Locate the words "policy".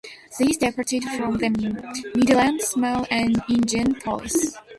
4.01-4.49